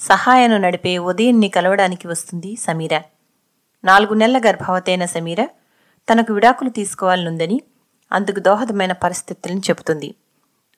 సహాయను 0.00 0.56
నడిపే 0.58 0.98
ఉదయన్ని 0.98 1.48
కలవడానికి 1.48 2.08
వస్తుంది 2.08 2.56
సమీర. 2.56 3.00
నాలుగు 3.84 4.14
నెలల 4.14 4.38
గర్భవతైన 4.46 5.04
సమీర 5.04 5.44
తనకు 6.12 6.34
విడాకులు 6.34 6.70
తీసుకోవాలనుందని 6.70 7.60
అందుకు 8.12 8.40
దోహదమైన 8.40 8.92
పరిస్థితులను 8.92 9.58
చెబుతుంది. 9.58 10.14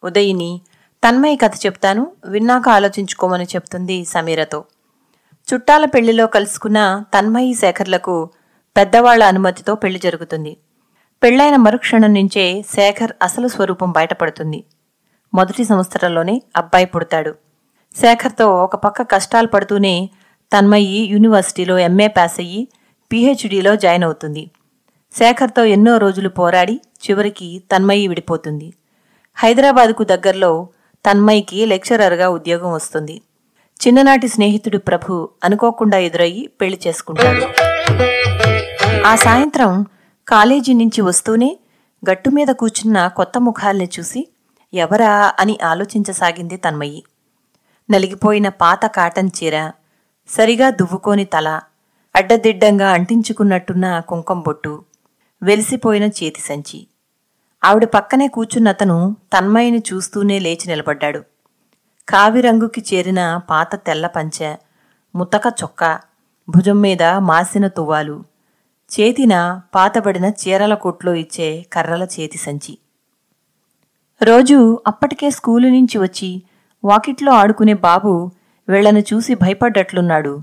ఉదయిని 0.05 0.61
తన్మయి 1.09 1.37
కథ 1.37 1.55
చెప్తాను 1.67 2.13
విన్నాక 2.25 2.69
ఆలోచించుకోమని 2.69 3.45
చెప్తుంది 3.45 4.05
సమీరతో. 4.05 4.65
చుట్టాల 5.49 5.85
పెళ్ళిలో 5.85 6.27
కలుసుకున్న 6.27 7.05
తన్మయి 7.15 7.55
శేఖర్లకు 7.55 8.31
పెద్దవాళ్ళ 8.77 9.23
అనుమతితో 9.25 9.75
పెళ్ళి 9.75 10.01
జరుగుతుంది. 10.01 10.57
పెళ్ళైన 11.23 11.57
మరుక్షణం 11.57 12.15
నుంచే 12.15 12.63
శేఖర్ 12.63 13.13
అసలు 13.23 13.49
స్వరూపం 13.49 13.93
బయటపడుతుంది. 13.93 14.65
మొదటి 15.35 15.65
సంవత్సరంలోనే 15.65 16.43
అబ్బాయి 16.57 16.85
పుడతాడు. 16.85 17.50
శేఖర్తో 17.95 18.65
ఒక 18.65 18.77
పక్క 18.77 19.03
కష్టాలు 19.03 19.47
పడుతూనే 19.47 20.11
తన్మయి 20.53 21.07
యూనివర్సిటీలో 21.07 21.79
ఎంఏ 21.79 22.07
పాస్ 22.07 22.41
అయ్యి 22.41 22.69
పీహెచ్డీలో 23.13 23.77
జాయిన్ 23.77 24.05
అవుతుంది. 24.05 24.51
శేఖర్తో 25.17 25.65
ఎన్నో 25.65 25.97
రోజులు 25.99 26.29
పోరాడి 26.29 26.81
చివరికి 27.05 27.63
తన్మయి 27.73 28.09
విడిపోతుంది. 28.09 28.73
హైదరాబాద్కు 29.35 30.05
దగ్గరలో 30.05 30.69
తన్మయికి 31.07 31.67
లెక్చరర్గా 31.67 32.29
ఉద్యోగం 32.29 32.73
వస్తుంది. 32.73 33.21
చిన్ననాటి 33.87 34.29
స్నేహితుడు 34.29 34.79
ప్రభు 34.79 35.29
అనుకోకుండా 35.45 35.99
ఎదురయ్యి 35.99 36.47
పెళ్ళి 36.47 36.81
చేసుకుంటాడు. 36.87 37.47
ఆ 39.07 39.17
సాయంత్రం 39.17 39.87
కాలేజీ 40.29 40.73
నుంచి 40.73 41.01
వస్తూనే 41.01 41.59
గట్టు 42.11 42.31
మీద 42.31 42.49
కూర్చున్న 42.49 43.09
కొత్త 43.09 43.39
ముఖాల్ని 43.39 43.89
చూసి 43.99 44.29
ఎవరా? 44.75 45.33
అని 45.41 45.59
ఆలోచించసాగింది 45.65 46.57
తన్మయి 46.57 47.03
నలిగిపోయిన 47.91 48.49
పాత 48.49 48.87
కాటన్ 48.87 49.31
చీర 49.37 49.71
సరిగా 50.29 50.71
దువ్వుకోని 50.71 51.25
తల 51.25 51.61
అడ్డదిడ్డంగా 52.17 52.91
అంటించుకున్నట్టున్న 52.91 54.01
కుంకం 54.01 54.41
బొట్టు 54.41 54.85
వెలిసిపోయిన 55.43 56.05
చేతి 56.05 56.41
సంచి. 56.41 56.87
ఆవిడ 57.65 57.85
పక్కనే 57.85 58.29
కూర్చున్నతను 58.29 59.17
తన్మయిని 59.33 59.79
చూస్తూనే 59.79 60.39
లేచి 60.39 60.69
నిలబడ్డాడు. 60.69 61.25
కావిరంగుకి 62.09 62.85
చేరిన 62.95 63.41
పాత 63.51 63.75
తెల్ల 63.75 64.07
పంచె 64.07 64.57
ముతక 65.15 65.43
చొక్కా 65.63 66.01
భుజం 66.49 66.81
మీద 66.81 67.03
మాసిన 67.03 67.69
తువ్వాలు 67.69 68.25
చేతిన 68.91 69.63
పాతబడిన 69.75 70.25
చీరల 70.25 70.75
కొట్లో 70.75 71.15
ఇచ్చే 71.15 71.67
కర్రల 71.73 72.05
చేతి 72.05 72.39
సంచి. 72.39 72.79
రోజు 74.23 74.83
అప్పటికే 74.87 75.31
స్కూలు 75.31 75.69
నుంచి 75.69 75.99
వచ్చి 75.99 76.43
వాకిట్లో 76.85 77.33
ఆడుకునే 77.33 77.75
బాబు 77.75 78.31
వీళ్ళను 78.69 78.99
చూసి 78.99 79.35
భయపడ్డట్లున్నాడు. 79.35 80.43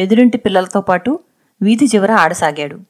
ఎదురింటి 0.00 0.38
పిల్లలతో 0.38 0.80
పాటు 0.80 1.18
వీధి 1.62 1.84
చివర 1.84 2.12
ఆడసాగాడు. 2.12 2.80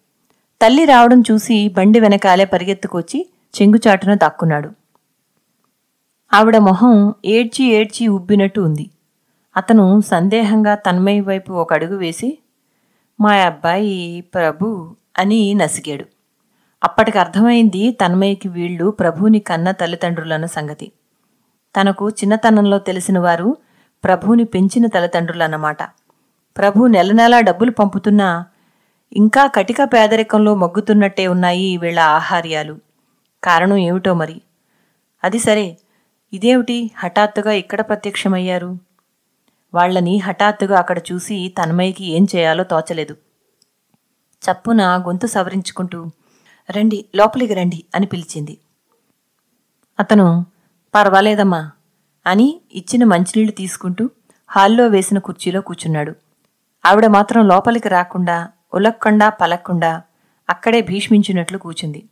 తల్లి 0.63 0.85
రావడం 0.85 1.21
చూసి 1.21 1.69
బండి 1.69 2.01
వెనకాలే 2.01 2.45
పరిగెత్తుకొచ్చి 2.45 3.27
చెంగుచాటున 3.55 4.14
దాక్కున్నాడు. 4.14 4.70
ఆవిడ 6.33 6.57
మొహం 6.58 7.14
ఏడ్చి 7.25 7.64
ఏడ్చి 7.64 8.08
ఉబ్బినట్టు 8.08 8.61
ఉంది. 8.61 8.91
అతను 9.57 10.01
సందేహంగా 10.01 10.75
తన్మయి 10.75 11.20
వైపు 11.20 11.53
ఒక 11.53 11.73
అడుగు 11.73 11.97
వేసి 11.97 12.39
మా 13.20 13.33
అబ్బాయి 13.33 14.25
ప్రభు 14.35 14.95
అని 15.19 15.55
నసిగాడు. 15.55 16.07
అప్పటికి 16.85 17.19
అర్థమైంది 17.19 17.91
తన్మయ్యకి 17.91 18.48
వీళ్ళు 18.48 18.91
ప్రభుని 18.91 19.39
కన్న 19.39 19.70
తల్లిదండ్రులన్న 19.70 20.47
సంగతి. 20.47 20.92
తనకు 21.77 22.08
చిన్నతనంలో 22.08 22.79
తెలిసిన 22.79 23.18
వారు 23.18 23.56
ప్రభుని 24.05 24.45
పెంచిన 24.45 24.86
తల్లిదండ్రులన్నమాట. 24.86 25.83
ప్రభు 26.56 26.86
నెల 26.86 27.12
నెలా 27.12 27.40
డబ్బులు 27.40 27.70
పంపుతున్నా 27.70 28.46
ఇంకా 29.12 29.46
కటిక 29.46 29.77
పేదరికంలో 29.83 30.55
మగ్గుతున్నట్టే 30.55 31.27
ఉన్నాయి 31.27 31.77
వీళ్ళ 31.77 32.01
ఆహార్యాలు. 32.01 32.78
కారణం 33.45 33.77
ఏమిటో 33.77 34.14
మరి? 34.14 34.42
అది 35.24 35.39
సరే 35.39 35.78
ఇదేమిటి 36.33 36.90
హఠాత్తుగా 36.96 37.52
ఇక్కడ 37.52 37.80
ప్రత్యక్షమయ్యారు? 37.80 38.78
వాళ్ళని 39.74 40.18
హఠాత్తుగా 40.18 40.78
అక్కడ 40.78 40.98
చూసి 40.98 41.55
తన్మయ్యకి 41.62 42.05
ఏం 42.05 42.27
చేయాలో 42.36 42.64
తోచలేదు. 42.64 43.17
చప్పున 44.42 45.05
గొంతు 45.07 45.27
సవరించుకుంటూ 45.27 46.11
రండి 46.70 47.05
లోపలికి 47.17 47.55
రండి 47.55 47.84
అని 47.95 48.07
పిలిచింది. 48.07 48.58
అతను 50.01 50.46
పర్వాలేదమ్మా 50.95 51.71
అని 52.27 52.61
ఇచ్చిన 52.73 53.05
మంచినీళ్ళు 53.05 53.53
తీసుకుంటూ 53.53 54.11
హాల్లో 54.51 54.87
వేసిన 54.87 55.19
కుర్చీలో 55.19 55.61
కూర్చున్నాడు. 55.61 56.15
ఆవిడ 56.87 57.07
మాత్రం 57.07 57.49
లోపలికి 57.49 57.89
రాకుండా 57.89 58.49
ఉలక్కుండా 58.75 59.29
పలక్కుండా 59.29 60.03
అక్కడే 60.51 60.83
భీష్మించినట్లు 60.83 61.59
కూచుంది. 61.59 62.09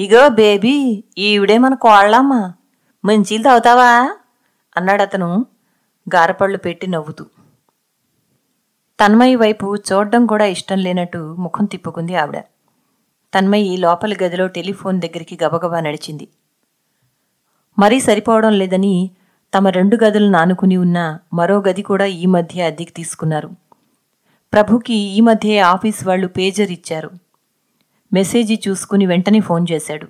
ఇగో 0.00 0.28
బేబీ 0.28 1.04
ఈవిడే 1.18 1.58
మన 1.58 1.74
కోళ్ళమ్మా. 1.74 2.52
మంచీలు 3.04 3.42
తాగుతావా? 3.42 4.16
అన్నాడతను 4.76 5.46
గారపళ్ళు 6.14 6.58
పెట్టి 6.58 6.86
నవ్వుతూ. 6.86 7.26
తన్మయి 9.00 9.36
వైపు 9.36 9.76
చూడడం 9.76 10.26
కూడా 10.26 10.44
ఇష్టం 10.44 10.78
లేనట్టు 10.78 11.36
ముఖం 11.38 11.64
తిప్పుకుంది 11.64 12.14
ఆవిడ. 12.14 12.38
తన్మయి 13.34 13.76
లోపలి 13.76 14.16
గదిలో 14.22 14.46
టెలిఫోన్ 14.46 15.00
దగ్గరికి 15.00 15.38
గబగబా 15.44 15.80
నడిచింది. 15.80 16.28
మరీ 17.78 18.00
సరిపోవడం 18.00 18.52
లేదని 18.52 19.10
తమ 19.54 19.68
రెండు 19.68 19.98
గదులు 20.04 20.30
నానుకుని 20.30 20.76
ఉన్న 20.76 21.18
మరో 21.34 21.58
గది 21.58 21.82
కూడా 21.82 22.04
ఈ 22.04 22.26
మధ్య 22.26 22.62
అద్దెకి 22.62 22.92
తీసుకున్నారు. 22.92 23.50
ప్రభుకి 24.52 24.94
ఈ 24.94 25.20
మధ్య 25.20 25.60
ఆఫీస్ 25.60 26.06
వాళ్ళు 26.06 26.26
పేజర్ 26.26 26.70
ఇచ్చారు. 26.70 27.10
మెసేజీ 28.12 28.60
చూసుకుని 28.68 29.06
వెంటనే 29.06 29.40
ఫోన్ 29.40 29.66
చేశాడు. 29.72 30.08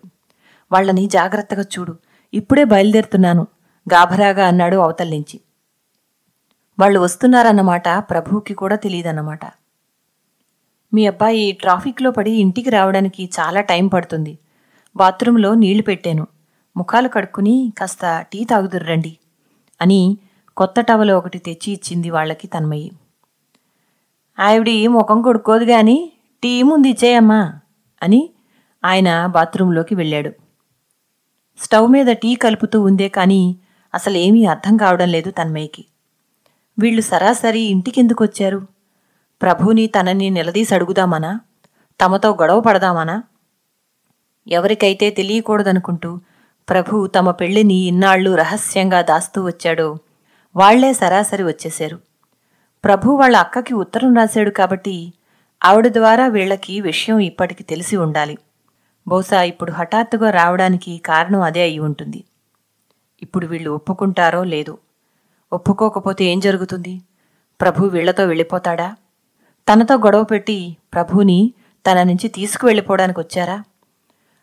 వాళ్ళని 0.72 1.06
జాగ్రత్తగా 1.06 1.62
చూడు. 1.62 1.96
ఇప్పుడే 2.34 2.64
బయలుదేరుతున్నాను. 2.64 3.46
గాభరాగా 3.92 4.46
అన్నాడు 4.46 4.76
అవతల 4.76 5.08
నుంచి. 5.08 5.40
వాళ్ళు 6.78 7.00
వస్తున్నారన్నమాట 7.00 7.88
ప్రభువుకి 7.88 8.54
కూడా 8.54 8.76
తెలియదన్నమాట. 8.76 9.40
మీ 10.94 11.06
అబ్బాయి 11.06 11.52
ట్రాఫిక్లో 11.52 12.10
పడి 12.10 12.30
ఇంటికి 12.30 12.70
రావడానికి 12.70 13.30
చాలా 13.40 13.60
టైం 13.60 13.88
పడుతుంది. 13.88 14.38
బాత్రూంలో 14.96 15.54
నీళ్ళు 15.54 15.82
పెట్టాను. 15.82 16.26
ముఖాలు 16.76 17.08
కడుక్కుని 17.08 17.72
కాస్త 17.78 18.26
టీ 18.32 18.44
తాగుదుర్రండి 18.44 19.18
అని 19.80 20.18
కొత్త 20.56 20.80
టవలో 20.80 21.18
ఒకటి 21.18 21.38
తెచ్చి 21.38 21.72
ఇచ్చింది 21.72 22.10
వాళ్ళకి 22.10 22.46
తన్మయ్యి 22.46 22.90
ఆవిడి 24.38 24.86
ముఖం 24.86 25.22
కొడుకోదు 25.22 25.64
గాని 25.64 26.12
టీ 26.42 26.62
ముందు 26.62 26.86
ఇచ్చేయమ్మా 26.86 27.40
అని 28.02 28.30
ఆయన 28.84 29.26
బాత్రూంలోకి 29.26 29.94
వెళ్ళాడు. 29.94 30.30
స్టవ్ 31.60 31.88
మీద 31.88 32.06
టీ 32.06 32.34
కలుపుతూ 32.34 32.80
ఉందే 32.82 33.08
కానీ 33.08 33.56
అసలేమీ 33.94 34.44
అర్థం 34.44 34.76
కావడం 34.76 35.08
లేదు 35.08 35.30
తన్మయ్యకి 35.30 35.84
వీళ్ళు 36.78 37.02
సరాసరి 37.02 37.62
ఇంటికెందుకు 37.62 38.24
వచ్చారు 38.24 38.60
ప్రభుని 39.40 39.86
తనని 39.86 40.30
నిలదీసి 40.30 40.74
అడుగుదామనా? 40.74 41.40
తమతో 42.00 42.28
గొడవ 42.30 42.60
పడదామనా? 42.60 43.22
ఎవరికైతే 44.46 45.10
తెలియకూడదనుకుంటూ 45.10 46.10
ప్రభు 46.70 47.06
తమ 47.06 47.30
పెళ్ళిని 47.30 47.74
ఇన్నాళ్ళు 47.74 48.30
రహస్యంగా 48.34 49.02
దాస్తూ 49.02 49.44
వచ్చాడో. 49.44 49.98
వాళ్ళే 50.56 50.92
సరాసరి 50.92 51.42
వచ్చేశారు. 51.42 51.98
ప్రభు 52.84 53.10
వాళ్ళ 53.10 53.36
అక్కకి 53.36 53.74
ఉత్తరం 53.74 54.14
రాశాడు 54.14 54.50
కాబట్టి 54.50 55.12
ఆవిడ 55.64 55.88
ద్వారా 55.88 56.26
వీళ్ళకి 56.26 56.80
విషయం 56.80 57.18
ఇప్పటికి 57.18 57.62
తెలిసి 57.62 57.96
ఉండాలి. 57.96 58.38
బహుశా 59.08 59.42
ఇప్పుడు 59.42 59.72
హఠాత్తుగా 59.72 60.30
రావడానికి 60.30 60.98
కారణం 60.98 61.40
అదే 61.40 61.62
అయి 61.62 61.78
ఉంటుంది. 61.78 62.24
ఇప్పుడు 63.22 63.46
వీళ్ళు 63.46 63.70
ఒప్పుకుంటారో 63.70 64.44
లేదో. 64.44 64.78
ఒప్పుకోకపోతే 65.52 66.24
ఏం 66.24 66.40
జరుగుతుంది? 66.40 67.02
ప్రభు 67.60 67.86
వీళ్ళతో 67.86 68.26
వెళ్ళిపోతాడా? 68.26 68.96
తనతో 69.72 69.94
గొడవ 69.94 70.22
పెట్టి 70.22 70.76
ప్రభుని 70.92 71.52
తన 71.90 72.02
నుంచి 72.02 72.28
తీసుకువెళ్ళిపోవడానికి 72.28 73.20
వచ్చారా? 73.20 73.64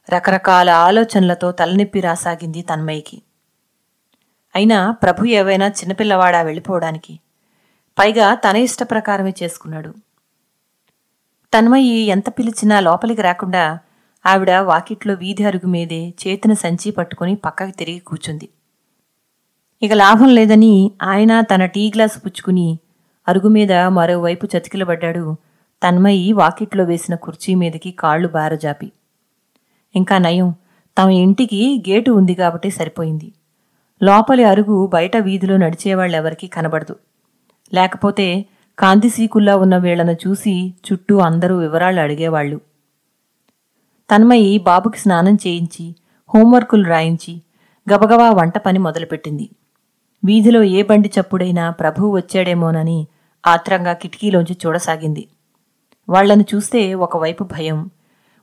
రకరకాల 0.09 0.69
ఆలోచనలతో 0.69 1.51
తలనొప్పి 1.51 1.99
రాసాగింది 1.99 2.61
తన్మయ్యకి. 2.61 3.21
అయినా 4.55 4.91
ప్రభు 4.91 5.25
ఏవైనా 5.25 5.67
చిన్నపిల్లవాడా 5.67 6.41
వెళ్ళిపోవడానికి? 6.41 7.19
పైగా 7.99 8.33
తన 8.33 8.55
ఇష్ట 8.55 8.83
ప్రకారమే 8.83 9.33
చేసుకున్నాడు. 9.43 9.93
తన్మయి 11.57 11.87
ఎంత 11.87 12.29
పిలిచినా 12.29 12.79
లోపలికి 12.79 13.21
రాకుండా 13.21 13.79
ఆవిడ 14.25 14.51
వాకిట్లో 14.51 15.13
వీధి 15.13 15.43
అరుగు 15.43 15.67
మీదే 15.67 16.09
చేతిన 16.09 16.53
సంచి 16.53 16.91
పట్టుకుని 16.91 17.35
పక్కకి 17.35 17.71
తిరిగి 17.71 17.99
కూర్చుంది. 17.99 18.49
ఇక 19.81 19.93
లాభం 19.93 20.29
లేదని 20.29 20.91
ఆయన 21.03 21.41
తన 21.41 21.65
టీ 21.65 21.91
గ్లాసు 21.95 22.19
పుచ్చుకుని 22.19 22.79
అరుగు 23.27 23.47
మీద 23.47 23.73
మరోవైపు 23.73 24.45
చతికిలబడ్డాడు 24.45 25.35
తన్మయి 25.87 26.33
వాకిట్లో 26.33 26.83
వేసిన 26.83 27.15
కుర్చీ 27.15 27.55
మీదకి 27.55 27.91
కాళ్ళు 27.91 28.27
బారజాపి. 28.27 28.91
ఇంకా 29.95 30.17
నయం. 30.17 30.55
తమ 30.97 31.09
ఇంటికి 31.09 31.83
గేటు 31.89 32.11
ఉంది 32.11 32.35
కాబట్టి 32.35 32.69
సరిపోయింది. 32.69 33.31
లోపలి 34.03 34.43
అరుగు 34.43 34.87
బయట 34.87 35.17
వీధిలో 35.17 35.57
నడిచేవాళ్ళెవరికీ 35.57 36.47
కనబడదు. 36.47 36.95
లేకపోతే 37.73 38.45
కాంతిసీకుల్లా 38.79 39.57
ఉన్న 39.57 39.77
వీళ్ళను 39.77 40.11
చూసి 40.11 40.73
చుట్టూ 40.91 41.17
అందరూ 41.17 41.57
వివరాలు 41.57 41.99
అడిగేవాళ్ళు. 41.99 42.61
తన్మయి 44.11 44.57
బాబుకి 44.57 44.99
స్నానం 44.99 45.35
చేయించి 45.35 45.95
హోంవర్కులు 46.35 46.87
రాయించి 46.87 47.41
గబగబా 47.93 48.29
వంట 48.29 48.57
పని 48.57 48.79
మొదలుపెట్టింది. 48.79 49.49
వీధిలో 50.25 50.63
ఏ 50.63 50.83
బండి 50.83 51.11
చప్పుడైనా 51.19 51.69
ప్రభువు 51.69 52.15
వచ్చాడేమోనని 52.15 53.07
ఆత్రంగా 53.47 53.93
కిటికీలోంచి 53.93 54.57
చూడసాగింది. 54.65 55.27
వాళ్ళను 56.09 56.45
చూస్తే 56.55 56.93
ఒకవైపు 56.93 57.43
భయం 57.43 57.89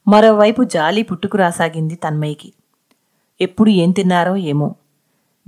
మరోవైపు 0.08 0.64
జాలి 0.64 1.02
పుట్టుకురాసాగింది 1.02 1.94
తన్మయ్యకి. 1.94 2.52
ఎప్పుడు 3.40 3.70
ఏం 3.70 3.90
తిన్నారో 3.90 4.36
ఏమో. 4.36 4.74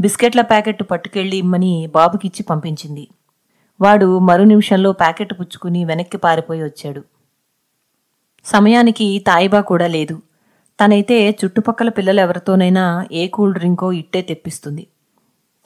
బిస్కెట్ల 0.01 0.41
ప్యాకెట్ 0.41 0.83
పట్టుకెళ్ళి 0.91 1.37
ఇమ్మని 1.37 1.87
బాబుకిచ్చి 1.95 2.43
పంపించింది. 2.43 3.09
వాడు 3.81 4.19
మరు 4.19 4.43
నిమిషంలో 4.43 4.93
ప్యాకెట్ 4.93 5.35
పుచ్చుకుని 5.41 5.85
వెనక్కి 5.85 6.17
పారిపోయి 6.17 6.65
వచ్చాడు. 6.65 7.05
సమయానికి 8.45 9.25
తాయిబా 9.27 9.61
కూడా 9.61 9.87
లేదు. 9.87 10.23
తనైతే 10.85 11.31
చుట్టుపక్కల 11.31 11.89
పిల్లలెవరితోనైనా 11.89 13.07
ఏ 13.13 13.27
కూల్ 13.27 13.55
డ్రింకో 13.55 13.93
ఇట్టే 13.93 14.23
తెప్పిస్తుంది. 14.23 14.87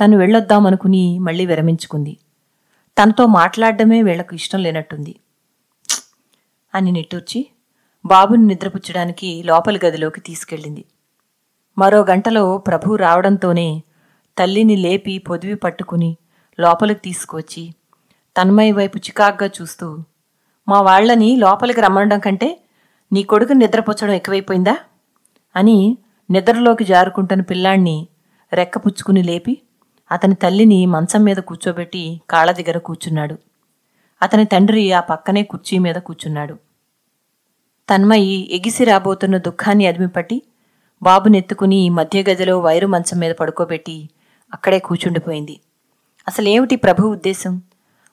తను 0.04 0.18
వెళ్ళొద్దామనుకుని 0.18 1.18
మళ్ళీ 1.18 1.46
విరమించుకుంది. 1.46 2.16
తనతో 3.02 3.26
మాట్లాడడమే 3.26 4.02
వీళ్ళకు 4.02 4.34
ఇష్టం 4.34 4.62
లేనట్టుంది. 4.62 5.14
అని 6.74 6.92
నిట్టూర్చి 6.92 7.46
బాబుని 8.06 8.46
నిద్రపుచ్చడానికి 8.46 9.42
లోపలి 9.42 9.80
గదిలోకి 9.86 10.20
తీసుకెళ్ళింది. 10.20 10.84
మరో 11.78 12.00
గంటలో 12.00 12.58
ప్రభు 12.58 12.94
రావడంతోనే 12.94 13.82
తల్లిని 14.38 14.76
లేపి 14.76 15.18
పొదివి 15.18 15.54
పట్టుకుని 15.54 16.16
లోపలికి 16.60 17.00
తీసుకువచ్చి 17.00 17.74
తన్మయ్య 18.36 18.72
వైపు 18.72 18.98
చికాగ్గా 18.98 19.50
చూస్తూ 19.60 19.98
మా 20.68 20.80
వాళ్ళని 20.80 21.36
లోపలికి 21.36 21.80
రమ్మనడం 21.80 22.18
కంటే 22.18 22.60
నీ 23.12 23.22
కొడుకు 23.22 23.52
నిద్రపుచ్చడం 23.52 24.12
ఎక్కువైపోయిందా? 24.12 24.78
అని 25.56 25.98
నిద్రలోకి 26.30 26.84
జారుకుంటున్న 26.84 27.42
పిల్లాణ్ణి 27.42 28.08
రెక్కపుచ్చుకుని 28.52 29.22
లేపి 29.22 29.58
అతని 30.12 30.34
తల్లిని 30.34 30.86
మంచం 30.86 31.24
మీద 31.24 31.36
కూర్చోబెట్టి 31.36 32.20
కాళ్ళ 32.30 32.52
దగ్గర 32.52 32.78
కూర్చున్నాడు. 32.78 33.38
అతని 34.22 34.44
తండ్రి 34.44 34.92
ఆ 34.92 35.00
పక్కనే 35.00 35.42
కుర్చీ 35.42 35.78
మీద 35.78 35.94
కూర్చున్నాడు. 35.94 36.71
తన్మయి 37.90 38.48
ఎగిసి 38.52 38.84
రాబోతున్న 38.84 39.38
దుఃఖాన్ని 39.38 39.86
అదిమిపట్టి 39.86 40.42
బాబునెత్తుకుని 41.02 41.90
మధ్య 41.90 42.24
గదిలో 42.30 42.60
వైరు 42.60 42.86
మంచం 42.86 43.18
మీద 43.18 43.34
పడుకోబెట్టి 43.34 44.08
అక్కడే 44.54 44.78
కూచుండిపోయింది. 44.78 45.60
అసలేమిటి 46.28 46.76
ప్రభు 46.76 47.06
ఉద్దేశం? 47.06 47.62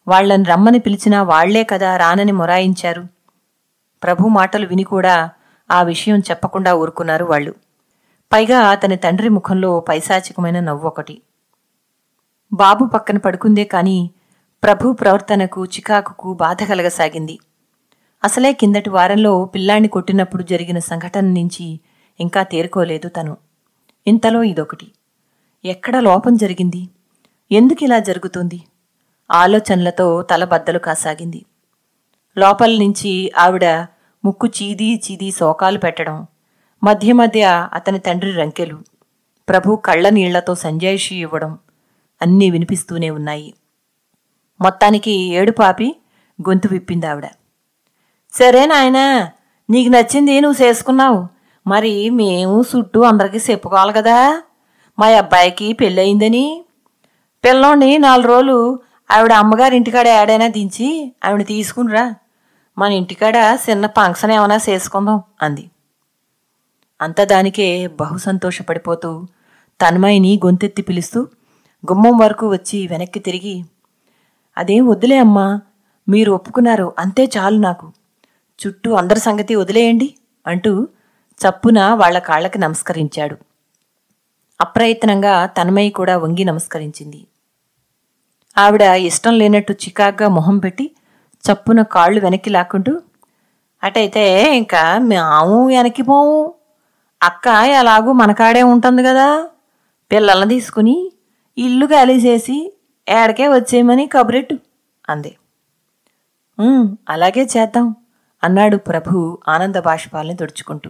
వాళ్ళని 0.08 0.44
రమ్మని 0.44 0.80
పిలిచినా 0.80 1.24
వాళ్ళే 1.24 1.64
కదా 1.64 1.98
రానని 1.98 2.32
మొరాయించారు. 2.32 3.04
ప్రభు 4.04 4.28
మాటలు 4.28 4.68
విని 4.68 4.84
కూడా 4.84 5.30
ఆ 5.72 5.84
విషయం 5.84 6.20
చెప్పకుండా 6.20 6.74
ఊరుకున్నారు 6.74 7.26
వాళ్ళు. 7.26 7.56
పైగా 8.34 8.60
అతని 8.60 8.96
తండ్రి 8.96 9.30
ముఖంలో 9.30 9.80
పైశాచికమైన 9.80 10.60
నవ్వు 10.60 10.88
ఒకటి. 10.88 11.22
బాబు 12.54 12.86
పక్కన 12.86 13.18
పడుకుందే 13.18 13.64
కాని 13.64 14.10
ప్రభు 14.64 14.94
ప్రవర్తనకు 14.94 15.66
చికాకుకు 15.66 16.34
బాధ 16.34 16.58
కలగసాగింది. 16.70 17.40
అసలే 18.24 18.54
కిందటి 18.54 18.90
వారంలో 18.90 19.46
పిల్లాన్ని 19.46 19.88
కొట్టినప్పుడు 19.88 20.44
జరిగిన 20.44 20.80
సంఘటన 20.80 21.26
నుంచి 21.26 21.80
ఇంకా 22.20 22.44
తేరుకోలేదు 22.44 23.10
తను. 23.10 23.38
ఇంతలో 24.08 24.44
ఇదొకటి. 24.44 24.92
ఎక్కడ 25.66 26.00
లోపం 26.00 26.38
జరిగింది? 26.38 26.90
ఎందుకిలా 27.52 28.00
జరుగుతుంది? 28.00 28.62
ఆలోచనలతో 29.32 30.22
తల 30.22 30.44
బద్దలు 30.46 30.80
కాసాగింది. 30.80 31.46
లోపల 32.38 32.72
నుంచి 32.72 33.32
ఆవిడ 33.38 33.66
ముక్కు 34.26 34.48
చీదీ 34.48 34.96
చీదీ 34.96 35.32
శోకాలు 35.32 35.78
పెట్టడం 35.78 36.28
మధ్య 36.84 37.14
మధ్య 37.14 37.70
అతని 37.74 38.00
తండ్రి 38.00 38.32
రంకెలు 38.32 38.80
ప్రభు 39.50 39.76
కళ్ళ 39.76 40.10
నీళ్ళతో 40.10 40.56
సంజాయిషి 40.56 41.16
ఇవ్వడం 41.16 41.60
అన్నీ 42.22 42.50
వినిపిస్తూనే 42.50 43.10
ఉన్నాయి. 43.10 43.54
మొత్తానికి 44.62 45.12
ఏడు 45.12 45.52
పాపి 45.52 45.96
గొంతు 46.42 46.68
విప్పింది 46.68 47.08
ఆవిడ 47.08 47.26
సరే 48.34 48.66
నాయనా 48.66 49.32
నీకు 49.70 49.90
నచ్చింది 49.90 50.42
నువ్వు 50.42 50.64
చేసుకున్నావు. 50.64 51.28
మరి 51.68 52.10
మేము 52.10 52.66
చుట్టూ 52.70 53.02
అందరికీ 53.02 53.38
చెప్పుకోవాలి 53.52 53.94
కదా. 53.94 54.42
మా 55.00 55.08
అబ్బాయికి 55.08 55.74
పెళ్ళయిందని 55.74 56.64
పిల్లోని 57.44 57.98
నాలుగు 57.98 58.28
రోజులు 58.28 58.80
ఆవిడ 59.12 59.34
అమ్మగారి 59.34 59.76
ఇంటికాడ 59.76 60.08
ఏడైనా 60.08 60.48
దించి 60.48 61.14
ఆవిడ 61.26 61.48
తీసుకునిరా 61.48 62.16
మన 62.78 62.92
ఇంటికాడ 62.92 63.58
చిన్న 63.70 63.88
ఫంక్షన్ 63.88 64.32
ఏమైనా 64.32 64.58
చేసుకుందాం 64.70 65.22
అంది. 65.42 65.70
అంత 67.02 67.22
దానికే 67.24 67.88
బహు 67.88 68.18
సంతోషపడిపోతూ 68.18 69.28
తన్మయిని 69.82 70.40
గొంతెత్తి 70.46 70.82
పిలుస్తూ 70.82 71.28
గుమ్మం 71.84 72.18
వరకు 72.18 72.50
వచ్చి 72.50 72.88
వెనక్కి 72.88 73.20
తిరిగి 73.20 73.64
అదేం 74.58 74.88
వద్దులే 74.88 75.18
అమ్మా 75.18 75.62
మీరు 76.08 76.32
ఒప్పుకున్నారు 76.32 76.94
అంతే 77.00 77.30
చాలు 77.38 77.58
నాకు. 77.58 77.88
చుట్టూ 78.62 78.90
అందరి 78.94 79.20
సంగతి 79.20 79.54
వదిలేయండి 79.56 80.08
అంటూ 80.46 80.72
చప్పున 81.40 81.80
వాళ్ళ 82.02 82.18
కాళ్ళకి 82.20 82.60
నమస్కరించాడు. 82.60 83.36
అప్రయత్నంగా 84.62 85.34
తన్మయి 85.58 85.90
కూడా 85.90 86.16
వంగి 86.18 86.44
నమస్కరించింది. 86.44 87.20
ఆవిడ 88.58 88.82
ఇష్టం 89.10 89.34
లేనట్టు 89.38 89.74
చికాగ్గా 89.74 90.28
మొహం 90.38 90.58
పెట్టి 90.58 90.86
చప్పున 91.44 91.82
కాళ్ళు 91.96 92.20
వెనక్కి 92.22 92.50
లాక్కుంటూ 92.50 92.94
అటైతే 93.84 94.24
ఇంకా 94.56 94.82
మేము 95.10 95.68
వెనక్కి 95.68 96.02
పోము 96.02 96.38
అక్క 97.22 97.48
ఎలాగూ 97.80 98.12
మనకాడే 98.12 98.64
ఉంటుంది 98.64 99.02
కదా. 99.04 99.28
పిల్లల్ని 100.12 100.50
తీసుకుని 100.50 100.96
ఇల్లు 101.58 101.86
ఖాళీ 101.86 102.18
చేసి 102.18 102.58
ఏడకే 103.08 103.48
వచ్చేయమని 103.48 104.06
కబురెట్టు 104.08 104.56
అంది. 105.10 105.32
అలాగే 107.10 107.44
చేద్దాం. 107.56 107.88
అన్నాడు 108.44 108.78
ప్రభు 108.78 109.40
ఆనంద 109.48 109.76
బాష్పాల్ని 109.76 110.36
తుడుచుకుంటూ. 110.36 110.90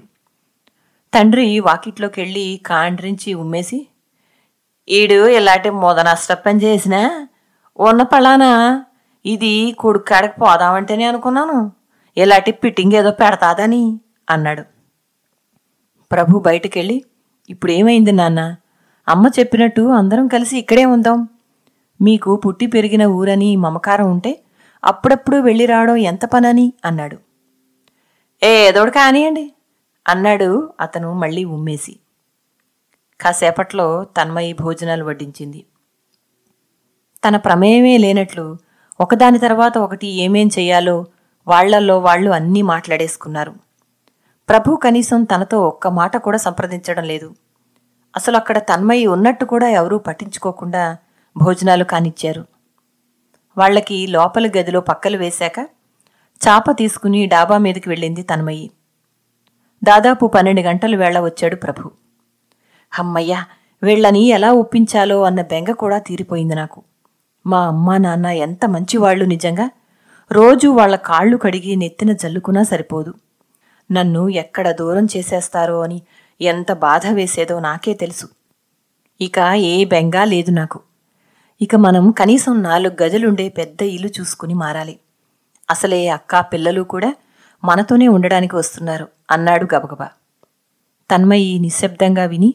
తండ్రి 1.14 1.60
వాకిట్లోకి 1.60 2.22
వెళ్ళి 2.22 2.60
కాండ్రించి 2.66 3.34
ఉమ్మేసి 3.34 3.88
ఈడు 4.88 5.28
ఇలాంటి 5.28 5.70
మొదనష్టపని 5.70 6.60
చేసినా 6.64 7.28
ఉన్న 7.80 8.04
పలానా 8.04 8.52
ఇది 9.26 9.76
కొడుకు 9.80 10.06
కాడకి 10.06 10.40
పోదామంటేనే 10.40 11.04
అనుకున్నాను 11.04 11.72
ఇలాంటి 12.18 12.52
పిట్టింగ్ 12.52 12.94
ఏదో 12.94 13.12
పెడతాదని 13.12 14.00
అన్నాడు. 14.30 14.64
ప్రభు 16.12 16.40
బయటికెళ్ళి 16.40 17.04
ఇప్పుడు 17.50 17.72
ఏమైంది 17.72 18.12
నాన్న 18.12 18.56
అమ్మ 19.08 19.28
చెప్పినట్టు 19.40 19.82
అందరం 19.82 20.28
కలిసి 20.28 20.58
ఇక్కడే 20.58 20.86
ఉందాం. 20.86 21.28
మీకు 22.02 22.36
పుట్టి 22.36 22.68
పెరిగిన 22.68 23.04
ఊరని 23.04 23.56
మమకారం 23.56 24.12
ఉంటే 24.12 24.40
అప్పుడప్పుడు 24.84 25.38
వెళ్ళి 25.38 25.66
రావడం 25.66 25.98
ఎంత 25.98 26.26
పనని 26.26 26.74
అన్నాడు. 26.86 27.29
ఏదోడు 28.44 28.92
కానియండి 28.92 29.52
అన్నాడు 30.08 30.74
అతను 30.80 31.14
మళ్ళీ 31.14 31.44
ఉమ్మేసి. 31.44 32.00
కాసేపట్లో 33.22 34.04
తన్మయి 34.04 34.54
భోజనాలు 34.54 35.04
వడ్డించింది. 35.06 35.66
తన 37.28 37.38
ప్రమేయమే 37.38 37.98
లేనట్లు 37.98 38.58
ఒకదాని 39.02 39.40
తర్వాత 39.40 39.78
ఒకటి 39.78 40.08
ఏమేం 40.08 40.50
చేయాలో 40.60 41.06
వాళ్ళల్లో 41.48 42.00
వాళ్ళు 42.00 42.32
అన్నీ 42.32 42.62
మాట్లాడేసుకున్నారు. 42.62 43.54
ప్రభు 44.50 44.76
కనీసం 44.76 45.24
తనతో 45.24 45.68
ఒక్క 45.68 45.88
మాట 45.88 46.18
కూడా 46.18 46.38
సంప్రదించడం 46.38 47.04
లేదు. 47.04 47.36
అసలు 48.16 48.38
అక్కడ 48.38 48.58
తన్మయి 48.58 49.08
ఉన్నట్టు 49.08 49.46
కూడా 49.46 49.70
ఎవరూ 49.70 49.98
పట్టించుకోకుండా 49.98 50.98
భోజనాలు 51.38 51.84
కానిచ్చారు. 51.84 52.46
వాళ్ళకి 53.58 54.08
లోపలి 54.08 54.52
గదిలో 54.58 54.82
పక్కలు 54.82 55.18
వేశాక 55.18 55.70
చాప 56.48 56.72
తీసుకుని 56.72 57.26
డాబా 57.26 57.58
మీదకి 57.58 57.90
వెళ్ళింది 57.90 58.22
తన్మయి. 58.22 58.72
దాదాపు 59.84 60.28
పన్నెండు 60.28 60.62
గంటలు 60.62 60.98
వేళ 60.98 61.20
వచ్చాడు 61.20 61.56
ప్రభు. 61.56 61.92
హమ్మయ్య 62.92 63.44
వీళ్ళని 63.84 64.28
ఎలా 64.28 64.52
ఒప్పించాలో 64.52 65.24
అన్న 65.24 65.42
బెంగ 65.42 65.72
కూడా 65.72 66.00
తీరిపోయింది 66.00 66.56
నాకు. 66.56 66.84
మా 67.46 67.68
అమ్మా 67.68 67.98
నాన్న 67.98 68.26
ఎంత 68.26 68.66
మంచివాళ్ళు 68.66 69.26
నిజంగా. 69.26 69.70
రోజు 70.32 70.68
వాళ్ళ 70.68 70.96
కాళ్ళు 70.96 71.38
కడిగి 71.38 71.76
నెత్తిన 71.76 72.12
జల్లుకున్నా 72.12 72.64
సరిపోదు. 72.64 73.14
నన్ను 73.92 74.30
ఎక్కడ 74.30 74.72
దూరం 74.72 75.08
చేసేస్తారో 75.18 75.82
అని 75.82 76.02
ఎంత 76.42 76.72
బాధ 76.72 77.08
వేసేదో 77.08 77.60
నాకే 77.60 77.94
తెలుసు. 77.94 78.28
ఇక 79.22 79.40
ఏ 79.56 79.86
బెంగా 79.86 80.24
లేదు 80.24 80.52
నాకు. 80.52 80.80
ఇక 81.62 81.76
మనం 81.76 82.12
కనీసం 82.12 82.64
నాలుగు 82.64 83.04
గజలుండే 83.04 83.50
పెద్ద 83.50 83.82
ఇల్లు 83.82 84.10
చూసుకుని 84.20 84.54
మారాలి. 84.54 85.00
అసలే 85.70 86.08
అక్క 86.08 86.40
పిల్లలు 86.40 86.82
కూడా 86.82 87.16
మనతోనే 87.64 88.08
ఉండడానికి 88.08 88.56
వస్తున్నారు 88.56 89.08
అన్నాడు 89.32 89.76
గబగబా. 89.76 90.10
తన్మయి 91.12 91.60
నిశ్శబ్దంగా 91.60 92.26
విని 92.26 92.54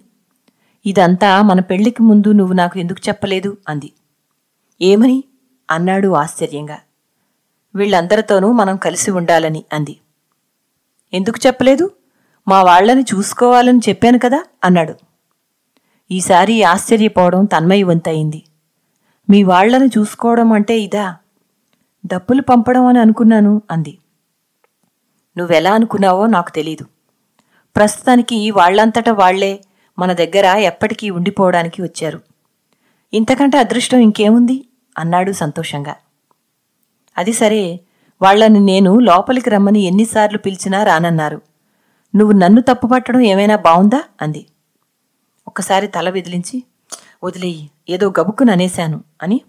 ఇదంతా 0.86 1.42
మన 1.42 1.60
పెళ్ళికి 1.60 2.02
ముందు 2.02 2.32
నువ్వు 2.32 2.54
నాకు 2.54 2.78
ఎందుకు 2.78 3.08
చెప్పలేదు? 3.08 3.56
అంది. 3.68 3.92
ఏమని? 4.82 5.24
అన్నాడు 5.70 6.08
ఆశ్చర్యంగా. 6.08 6.78
వీళ్ళందరితోనూ 7.74 8.52
మనం 8.52 8.76
కలిసి 8.76 9.10
ఉండాలని 9.10 9.64
అంది. 9.72 9.96
ఎందుకు 11.12 11.46
చెప్పలేదు? 11.46 11.90
మా 12.48 12.62
వాళ్ళని 12.62 13.02
చూసుకోవాలని 13.02 13.80
చెప్పాను 13.88 14.18
కదా 14.18 14.44
అన్నాడు. 14.64 14.94
ఈసారి 16.10 16.62
ఆశ్చర్యపోవడం 16.62 17.44
తన్మయి 17.44 17.82
వంతయింది. 17.82 18.42
మీ 19.30 19.42
వాళ్ళను 19.42 19.84
చూసుకోవడం 19.84 20.52
అంటే 20.52 20.80
ఇదా? 20.80 21.16
డబ్బులు 22.06 22.42
పంపడం 22.42 22.86
అని 22.86 22.98
అనుకున్నాను 22.98 23.62
అంది. 23.70 23.98
నువ్వెలా 25.38 25.72
అనుకున్నావో 25.72 26.26
నాకు 26.26 26.50
తెలీదు. 26.50 26.84
ప్రస్తుతానికి 27.76 28.50
వాళ్ళంతటా 28.50 29.12
వాళ్ళే 29.12 29.64
మన 29.98 30.12
దగ్గర 30.12 30.46
ఎప్పటికీ 30.46 31.10
ఉండిపోవడానికి 31.10 31.82
వచ్చారు. 31.82 32.20
ఇంతకంటే 33.14 33.58
అదృష్టం 33.58 33.98
ఇంకేముంది? 33.98 34.68
అన్నాడు 34.98 35.32
సంతోషంగా. 35.32 35.96
అది 37.18 37.32
సరే 37.32 37.80
వాళ్ళని 38.22 38.60
నేను 38.60 38.98
లోపలికి 38.98 39.50
రమ్మని 39.50 39.80
ఎన్నిసార్లు 39.80 40.38
పిలిచినా 40.38 40.82
రానన్నారు. 40.82 41.42
నువ్వు 42.16 42.32
నన్ను 42.32 42.62
తప్పుపట్టడం 42.62 43.20
ఏమైనా 43.20 43.56
బావుందా? 43.56 44.02
అంది. 44.22 44.46
ఒక్కసారి 45.46 45.86
తల 45.86 46.10
విదిలించి 46.10 46.64
వదిలేయి 47.24 47.70
ఏదో 47.88 48.12
గబుక్కుననేశాను 48.20 49.04
అని 49.22 49.40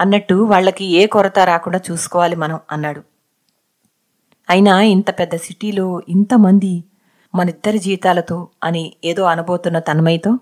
అన్నట్టు 0.00 0.34
వాళ్ళకి 0.34 0.84
ఏ 0.84 1.06
కొరత 1.06 1.38
రాకుండా 1.38 1.80
చూసుకోవాలి 1.90 2.36
మనం 2.36 2.60
అన్నాడు. 2.72 3.02
అయినా 4.50 4.82
ఇంత 4.82 5.10
పెద్ద 5.10 5.36
సిటీలో 5.36 6.02
ఇంతమంది 6.08 6.84
మనిద్దరి 7.34 7.78
జీతాలతో 7.78 8.48
అని 8.64 8.92
ఏదో 9.04 9.22
అనబోతున్న 9.22 9.78
తన్మయ్యతో 9.78 10.38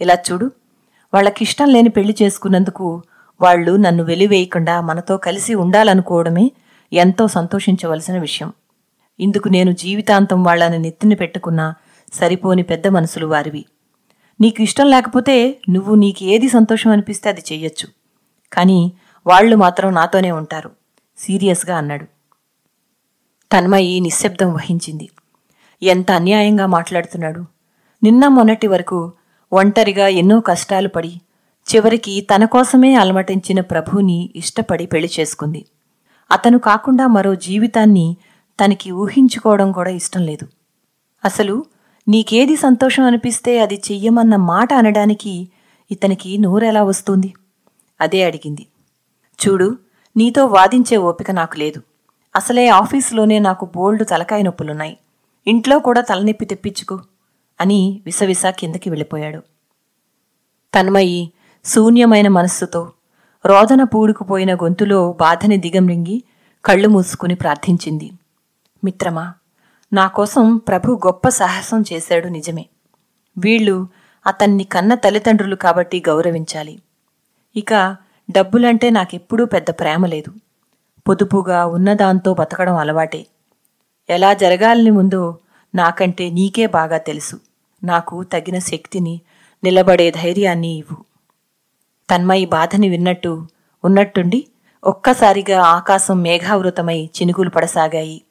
ఇలా 0.00 0.14
చూడు 0.14 0.50
వాళ్ళకిష్టం 1.14 1.70
లేని 1.70 1.88
పెళ్ళి 1.88 2.16
చేసుకున్నందుకు 2.22 3.02
వాళ్ళు 3.40 3.76
నన్ను 3.76 4.04
వెలివేయకుండా 4.04 4.80
మనతో 4.80 5.16
కలిసి 5.16 5.54
ఉండాలనుకోవడమే 5.54 6.50
ఎంతో 6.92 7.26
సంతోషించవలసిన 7.26 8.18
విషయం. 8.18 8.52
ఇందుకు 9.20 9.48
నేను 9.48 9.72
జీవితాంతం 9.72 10.44
వాళ్ళని 10.44 10.78
నెత్తిన 10.78 11.14
పెట్టుకున్నా 11.14 11.74
సరిపోని 12.12 12.62
పెద్ద 12.62 12.86
మనసులు 12.86 13.26
వారివి. 13.26 13.64
నీకు 14.40 14.62
ఇష్టం 14.62 14.90
లేకపోతే 14.90 15.58
నువ్వు 15.68 15.94
నీకు 15.94 16.24
ఏది 16.24 16.48
సంతోషం 16.48 16.90
అనిపిస్తే 16.90 17.28
అది 17.28 17.42
చెయ్యొచ్చు. 17.52 18.05
కానీ 18.52 18.92
వాళ్ళు 19.26 19.56
మాత్రం 19.56 19.94
నాతోనే 19.94 20.30
ఉంటారు. 20.30 20.70
సీరియస్గా 21.18 21.76
అన్నాడు. 21.76 22.04
తన్మయి 23.52 24.00
నిశ్శబ్దం 24.00 24.54
వహించింది. 24.54 25.08
ఎంత 25.82 26.10
అన్యాయంగా 26.10 26.66
మాట్లాడుతున్నాడు. 26.66 27.44
నిన్న 28.02 28.28
మొన్నటి 28.28 28.66
వరకు 28.66 29.12
ఒంటరిగా 29.52 30.08
ఎన్నో 30.08 30.40
కష్టాలు 30.40 30.88
పడి 30.88 31.20
చివరికి 31.74 32.20
తన 32.20 32.44
కోసమే 32.44 32.94
అలమటించిన 32.94 33.60
ప్రభుని 33.60 34.30
ఇష్టపడి 34.36 34.86
పెళ్ళి 34.86 35.10
చేసుకుంది. 35.20 35.66
అతను 36.30 36.58
కాకుండా 36.58 37.06
మరో 37.06 37.34
జీవితాన్ని 37.34 38.16
తనకి 38.64 38.90
ఊహించుకోవడం 38.90 39.72
కూడా 39.72 39.90
ఇష్టం 39.90 40.22
లేదు. 40.22 40.48
అసలు 41.24 41.64
నీకేది 42.08 42.56
సంతోషం 42.56 43.02
అనిపిస్తే 43.02 43.58
అది 43.58 43.74
చెయ్యమన్న 43.74 44.36
మాట 44.36 44.74
అనడానికి 44.74 45.48
ఇతనికి 45.90 46.38
నోరెలా 46.38 46.82
వస్తుంది? 46.82 47.34
అదే 48.00 48.22
అడిగింది. 48.22 48.66
చూడు 49.46 49.78
నీతో 50.16 50.46
వాదించే 50.46 50.96
ఓపిక 50.96 51.30
నాకు 51.30 51.58
లేదు. 51.58 51.82
అసలే 52.36 52.68
ఆఫీసులోనే 52.68 53.38
నాకు 53.38 53.68
బోల్డ్ 53.74 54.08
తలకాయ 54.08 54.42
నొప్పులున్నాయి. 54.42 54.96
ఇంట్లో 55.46 55.78
కూడా 55.78 56.00
తలనొప్పి 56.00 56.44
తెప్పించుకో 56.44 57.00
అని 57.60 58.02
విసవిస 58.06 58.46
కిందకి 58.46 58.90
వెళ్ళిపోయాడు. 58.90 59.42
తన్మయి 60.74 61.32
శూన్యమైన 61.64 62.28
మనస్సుతో 62.28 62.92
రోదన 63.46 63.82
పూడుకుపోయిన 63.82 64.54
గొంతులో 64.54 65.12
బాధని 65.12 65.56
దిగమ్రింగి 65.56 66.22
కళ్ళు 66.64 66.88
మూసుకుని 66.88 67.34
ప్రార్థించింది. 67.34 68.10
మిత్రమా 68.84 69.34
నా 69.92 70.06
కోసం 70.06 70.56
ప్రభు 70.56 71.00
గొప్ప 71.06 71.28
సాహసం 71.28 71.84
చేశాడు 71.92 72.28
నిజమే. 72.28 72.66
వీళ్ళు 73.38 73.88
అతన్ని 74.26 74.64
కన్న 74.64 74.94
తల్లిదండ్రులు 74.94 75.56
కాబట్టి 75.56 76.02
గౌరవించాలి. 76.08 76.82
ఇక 77.56 77.96
డబ్బులంటే 78.30 78.90
నాకెప్పుడూ 78.90 79.44
పెద్ద 79.44 79.70
ప్రేమ 79.70 80.06
లేదు. 80.06 80.32
పొదుపుగా 81.08 81.66
ఉన్నదాంతో 81.66 82.34
బతకడం 82.34 82.76
అలవాటే. 82.76 83.26
ఎలా 84.10 84.34
జరగాలని 84.34 84.90
ముందో 84.90 85.38
నాకంటే 85.74 86.30
నీకే 86.30 86.66
బాగా 86.66 86.98
తెలుసు. 86.98 87.40
నాకు 87.84 88.22
తగిన 88.22 88.58
శక్తిని 88.58 89.20
నిలబడే 89.64 90.10
ధైర్యాన్ని 90.10 90.68
ఇవ్వు. 90.68 91.04
తన్మయి 92.10 92.44
బాధని 92.44 92.88
విన్నట్టు 92.88 93.46
ఉన్నట్టుండి 93.84 94.46
ఒక్కసారిగా 94.84 95.62
ఆకాశం 95.62 96.22
మేఘావృతమై 96.22 97.04
చినుకులు 97.04 97.50
పడసాగాయి. 97.50 98.22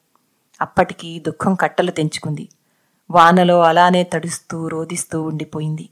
అప్పటికి 0.60 1.18
దుఃఖం 1.18 1.54
కట్టలు 1.54 1.90
తెంచుకుంది. 1.90 2.48
వానలో 3.10 3.62
అలానే 3.62 4.02
తడుస్తూ 4.02 4.68
రోదిస్తూ 4.68 5.22
ఉండిపోయింది. 5.22 5.88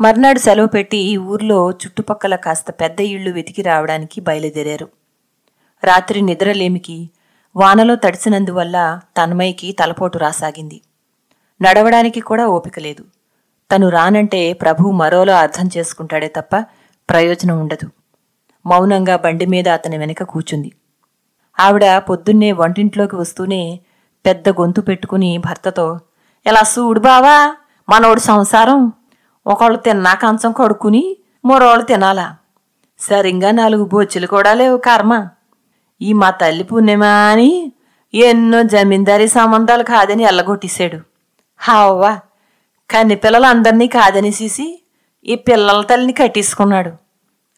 మర్నాడు 0.00 0.38
సెలవు 0.38 0.66
పెట్టి 0.66 0.96
ఈ 0.96 1.16
ఊర్లో 1.16 1.70
చుట్టుపక్కల 1.70 2.36
కాస్త 2.36 2.70
పెద్ద 2.70 3.00
ఇళ్ళు 3.00 3.30
వెతికి 3.30 3.62
రావడానికి 3.62 4.20
బయలుదేరారు. 4.20 4.88
రాత్రి 5.84 6.20
నిద్రలేమికి 6.20 7.10
వానలో 7.56 7.94
తడిసినందువల్ల 7.94 9.00
తన్మయ్యకి 9.16 9.72
తలపోటు 9.72 10.18
రాసాగింది. 10.18 10.80
నడవడానికి 11.62 12.20
కూడా 12.20 12.46
ఓపిక 12.46 12.78
లేదు. 12.78 13.04
తను 13.74 13.88
రానంటే 13.88 14.52
ప్రభు 14.52 14.90
మరోలో 14.90 15.34
అర్థం 15.34 15.70
చేసుకుంటాడే 15.76 16.32
తప్ప 16.36 16.56
ప్రయోజనం 17.10 17.60
ఉండదు. 17.60 17.90
మౌనంగా 18.66 19.16
బండి 19.16 19.46
మీద 19.46 19.68
అతని 19.68 19.98
వెనక 19.98 20.22
కూచుంది. 20.22 20.72
ఆవిడ 21.60 21.98
పొద్దున్నే 21.98 22.52
వంటింట్లోకి 22.52 23.16
వస్తూనే 23.16 23.80
పెద్ద 24.26 24.48
గొంతు 24.48 24.80
పెట్టుకుని 24.80 25.38
భర్తతో 25.38 25.98
ఎలా 26.46 26.62
సూడు 26.62 27.00
బావా? 27.00 27.56
మనోడు 27.88 28.20
సంసారం 28.20 28.92
ఒకళ్ళు 29.46 29.78
తిన్నా 29.78 30.14
కంచం 30.14 30.52
కడుక్కుని 30.52 31.16
మరోళ్ళు 31.46 31.84
తినాలా? 31.84 32.36
సరిగ్గా 32.98 33.50
నాలుగు 33.50 33.84
బొచ్చులు 33.84 34.26
కూడా 34.26 34.52
లేవు 34.54 34.76
కర్మ. 34.76 35.26
ఈ 36.00 36.12
మా 36.12 36.30
తల్లి 36.30 36.64
పుణ్యమా 36.64 37.30
అని 37.32 37.72
ఎన్నో 38.14 38.62
జమీందారీ 38.62 39.26
సంబంధాలు 39.28 39.82
కాదని 39.82 40.22
ఎల్లగొట్టేశాడు. 40.22 40.98
హావ్వా! 41.58 42.20
కన్ని 42.90 43.16
పిల్లలందరినీ 43.16 43.86
కాదని 43.86 44.30
సీసి 44.30 44.80
ఈ 45.24 45.34
పిల్లల 45.34 45.80
తల్లిని 45.80 46.12
కట్టేసుకున్నాడు. 46.12 46.92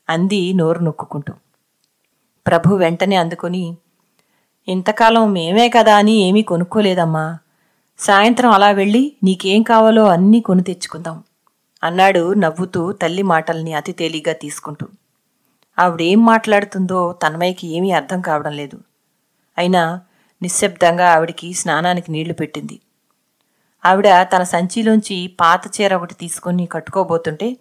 అంది 0.09 0.53
నోరు 0.53 0.79
నొక్కుంటూ 0.79 1.33
ప్రభు 2.47 2.75
వెంటనే 2.75 3.17
అందుకొని 3.17 3.77
ఇంతకాలం 4.69 5.33
మేమే 5.33 5.69
కదా 5.69 5.97
అని 5.97 6.13
ఏమీ 6.13 6.43
కొనుక్కోలేదమ్మా. 6.43 7.39
సాయంత్రం 7.99 8.51
అలా 8.51 8.71
వెళ్ళి 8.71 9.13
నీకేం 9.25 9.63
కావాలో 9.63 10.05
అన్నీ 10.07 10.41
కొని 10.41 10.63
తెచ్చుకుందాం. 10.63 11.25
అన్నాడు 11.83 12.35
నవ్వుతూ 12.35 12.93
తల్లి 12.93 13.23
మాటల్ని 13.23 13.73
అతి 13.73 13.93
తేలిగ్గా 13.93 14.35
తీసుకుంటూ. 14.35 14.87
ఆవిడేం 15.79 16.27
మాట్లాడుతుందో 16.27 17.13
తన్మయ్యకి 17.13 17.67
ఏమీ 17.67 17.91
అర్థం 17.91 18.21
కావడం 18.21 18.53
లేదు. 18.53 18.81
అయినా 19.59 20.01
నిశ్శబ్దంగా 20.43 21.13
ఆవిడికి 21.13 21.53
స్నానానికి 21.53 22.13
నీళ్ళు 22.13 22.35
పెట్టింది. 22.35 22.81
ఆవిడ 23.85 24.09
తన 24.23 24.43
సంచిలోంచి 24.43 25.33
పాత 25.41 25.81
చీర 25.81 25.95
ఒకటి 25.95 26.15
తీసుకుని 26.15 26.67
కట్టుకోబోతుంటే 26.67 27.57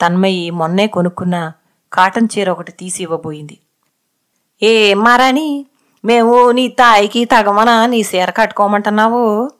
తన్మయ్యి 0.00 0.50
మొన్నే 0.50 0.86
కొనుక్కున్న 0.86 1.52
కాటన్ 1.92 2.28
చీర 2.38 2.50
ఒకటి 2.50 2.72
తీసి 2.72 3.02
ఇవ్వబోయింది. 3.02 3.58
ఏ 4.62 4.94
మారాని 4.94 5.66
మేము 6.04 6.50
నీ 6.50 6.68
తాయికి 6.68 7.24
తగమన 7.24 7.86
నీ 7.86 8.00
చీర 8.00 8.30
కట్టుకోమంటున్నావు? 8.30 9.50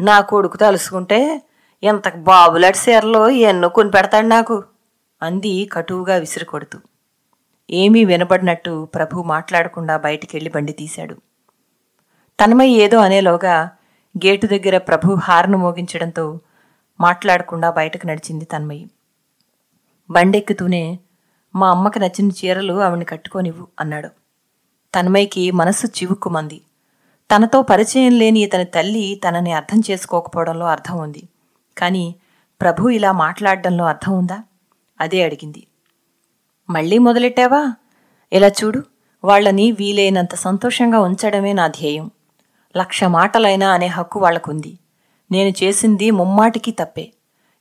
నా 0.00 0.20
కొడుకు 0.20 0.56
తలుసుకుంటే 0.56 1.42
ఇంత 1.82 2.08
బాబులాంటి 2.16 2.78
చీరలో 2.78 3.28
ఎన్నో 3.28 3.68
కొని 3.68 3.90
పెడతాడు 3.90 4.26
నాకు? 4.26 4.64
అంది 5.22 5.68
కటువుగా 5.72 6.16
విసిరి 6.16 6.44
కొడుతూ 6.44 6.78
ఏమీ 7.70 8.04
వినబడినట్టు 8.04 8.84
ప్రభు 8.84 9.22
మాట్లాడకుండా 9.22 9.96
బయటికెళ్ళి 9.96 10.50
బండి 10.50 10.72
తీశాడు. 10.72 11.16
తనమయ్య 12.38 12.82
ఏదో 12.82 12.98
అనేలోగా 12.98 13.70
గేటు 14.14 14.46
దగ్గర 14.46 14.78
ప్రభు 14.78 15.14
హార్ను 15.14 15.58
మోగించడంతో 15.58 16.40
మాట్లాడకుండా 17.00 17.70
బయటకు 17.70 18.06
నడిచింది 18.06 18.44
తన్మయ్యి 18.44 18.90
బండెక్కుతూనే 20.10 20.98
మా 21.56 21.70
అమ్మకి 21.70 21.98
నచ్చిన 21.98 22.28
చీరలు 22.28 22.74
ఆవిడ్ని 22.80 23.04
కట్టుకోనివ్వు 23.04 23.66
అన్నాడు. 23.80 24.10
తన్మయ్యకి 24.94 25.50
మనస్సు 25.50 25.86
చివుక్కుమంది. 25.86 26.60
తనతో 27.30 27.62
పరిచయం 27.62 28.18
లేని 28.18 28.40
ఇతని 28.40 28.64
తల్లి 28.64 29.20
తనని 29.24 29.52
అర్థం 29.52 29.80
చేసుకోకపోవడంలో 29.90 30.66
అర్థం 30.66 30.98
ఉంది. 30.98 31.22
కానీ 31.78 32.14
ప్రభు 32.60 32.88
ఇలా 32.88 33.12
మాట్లాడడంలో 33.12 33.84
అర్థం 33.84 34.18
ఉందా? 34.18 34.42
అదే 35.00 35.22
అడిగింది. 35.22 35.66
మళ్ళీ 36.70 36.98
మొదలెట్టావా? 36.98 37.74
ఇలా 38.32 38.48
చూడు 38.48 38.82
వాళ్ళని 39.24 39.72
వీలైనంత 39.72 40.34
సంతోషంగా 40.34 41.00
ఉంచడమే 41.00 41.52
నా 41.52 41.66
ధ్యేయం. 41.66 42.10
లక్ష 42.76 43.04
మాటలైనా 43.04 43.70
అనే 43.70 43.86
హక్కు 43.86 44.20
వాళ్ళకుంది 44.20 44.78
నేను 45.32 45.64
చేసింది 45.64 46.10
ముమ్మాటికి 46.10 46.70
తప్పే. 46.70 47.12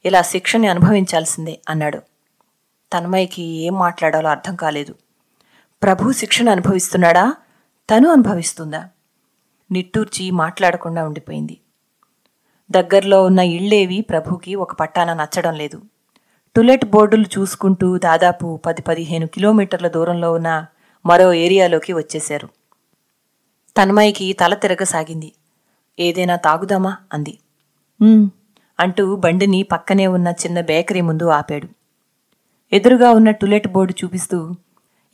ఇలా 0.05 0.21
శిక్షని 0.21 0.67
అనుభవించాల్సిందే 0.67 1.61
అన్నాడు. 1.69 1.97
తన్మయ్యకి 2.93 3.41
ఏం 3.41 3.73
మాట్లాడాలో 3.73 4.29
అర్థం 4.29 4.55
కాలేదు. 4.55 4.95
ప్రభు 5.83 6.11
శిక్షణ 6.11 6.49
అనుభవిస్తున్నాడా? 6.49 7.33
తను 7.89 8.09
అనుభవిస్తుందా? 8.09 8.89
నిట్టూర్చి 9.71 10.31
మాట్లాడకుండా 10.31 11.05
ఉండిపోయింది. 11.05 11.57
దగ్గరలో 12.71 13.23
ఉన్న 13.23 13.39
ఇళ్ళేవి 13.39 14.01
ప్రభుకి 14.01 14.55
ఒక 14.55 14.73
పట్టాన 14.73 15.13
నచ్చడం 15.13 15.53
లేదు. 15.55 15.81
టులెట్ 16.55 16.85
బోర్డులు 16.85 17.25
చూసుకుంటూ 17.39 17.97
దాదాపు 17.97 18.59
పది 18.65 18.81
పదిహేను 18.81 19.27
కిలోమీటర్ల 19.27 19.87
దూరంలో 19.87 20.33
ఉన్న 20.33 20.65
మరో 21.05 21.33
ఏరియాలోకి 21.33 21.93
వచ్చేశారు. 21.93 22.49
తన్మయ్యకి 23.77 24.33
తల 24.33 24.53
తిరగసాగింది. 24.53 25.31
ఏదైనా 25.99 26.35
తాగుదామా? 26.35 26.97
అంది. 27.13 27.37
అంటూ 28.79 29.15
బండిని 29.15 29.63
పక్కనే 29.63 30.07
ఉన్న 30.07 30.27
చిన్న 30.27 30.61
బేకరీ 30.61 31.01
ముందు 31.01 31.27
ఆపాడు. 31.29 31.67
ఎదురుగా 32.73 33.11
ఉన్న 33.11 33.31
టులెట్ 33.31 33.67
బోర్డు 33.67 33.93
చూపిస్తూ 34.03 34.55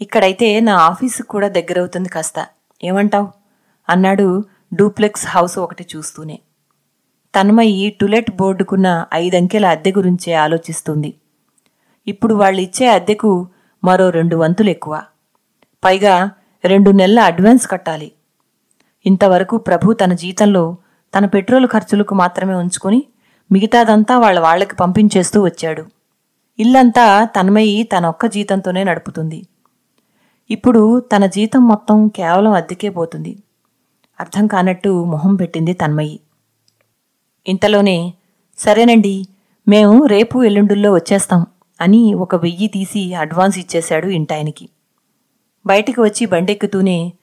ఇక్కడైతే 0.01 0.59
నా 0.59 0.75
ఆఫీసుకు 0.75 1.27
కూడా 1.27 1.47
దగ్గరవుతుంది 1.47 2.09
కాస్త. 2.09 2.47
ఏమంటావ్? 2.83 3.27
అన్నాడు 3.89 4.43
డూప్లెక్స్ 4.73 5.27
హౌస్ 5.27 5.59
ఒకటి 5.59 5.85
చూస్తూనే. 5.95 6.39
తన్మయి 7.35 7.97
టులెట్ 8.01 8.31
బోర్డుకున్న 8.31 9.05
ఐదంకెల 9.13 9.65
అద్దె 9.65 9.91
గురించే 9.91 10.33
ఆలోచిస్తుంది. 10.33 11.13
ఇప్పుడు 12.07 12.33
వాళ్ళు 12.33 12.61
ఇచ్చే 12.61 12.87
అద్దెకు 12.87 13.47
మరో 13.83 14.09
రెండు 14.09 14.35
వంతులు 14.35 14.69
ఎక్కువ. 14.69 15.03
పైగా 15.83 16.31
రెండు 16.65 16.91
నెలల 16.91 17.19
అడ్వాన్స్ 17.19 17.67
కట్టాలి. 17.67 18.11
ఇంతవరకు 19.05 19.57
ప్రభు 19.57 19.93
తన 19.93 20.13
జీతంలో 20.13 20.77
తన 21.17 21.25
పెట్రోల్ 21.25 21.67
ఖర్చులకు 21.67 22.15
మాత్రమే 22.15 22.53
ఉంచుకుని 22.53 23.03
మిగతాదంతా 23.51 24.19
వాళ్ళ 24.19 24.39
వాళ్ళకి 24.39 24.75
పంపించేస్తూ 24.75 25.41
వచ్చాడు. 25.41 25.85
ఇల్లంతా 26.59 27.25
తన్మయి 27.25 27.83
తన 27.83 28.05
ఒక్క 28.05 28.25
జీతంతోనే 28.25 28.83
నడుపుతుంది. 28.83 29.47
ఇప్పుడు 30.49 30.99
తన 30.99 31.25
జీతం 31.25 31.67
మొత్తం 31.67 32.07
కేవలం 32.07 32.51
అద్దెకే 32.51 32.89
పోతుంది. 32.89 33.43
అర్థం 34.19 34.47
కానట్టు 34.47 35.03
మొహం 35.03 35.35
పెట్టింది 35.35 35.73
తన్మయి. 35.73 36.19
ఇంతలోనే 37.47 38.13
సరేనండి 38.57 39.27
మేము 39.67 40.05
రేపు 40.05 40.43
ఎల్లుండుల్లో 40.43 40.93
వచ్చేస్తాం 40.93 41.45
అని 41.81 42.13
ఒక 42.13 42.35
వెయ్యి 42.35 42.67
తీసి 42.67 43.13
అడ్వాన్స్ 43.13 43.59
ఇచ్చేశాడు 43.59 44.07
ఇంటాయనికి. 44.07 44.69
బయటికి 45.65 46.01
వచ్చి 46.01 46.25
బండెక్కుతూనే 46.25 47.13